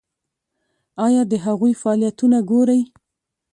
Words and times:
ایا 1.05 1.21
د 1.31 1.33
هغوی 1.45 1.73
فعالیتونه 1.81 2.37
ګورئ؟ 2.49 2.81